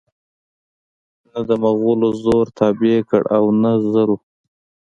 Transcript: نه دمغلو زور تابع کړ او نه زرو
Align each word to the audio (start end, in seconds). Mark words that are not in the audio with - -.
نه 1.31 1.39
دمغلو 1.47 2.09
زور 2.23 2.45
تابع 2.57 2.97
کړ 3.09 3.21
او 3.35 3.43
نه 3.61 3.71
زرو 3.91 4.17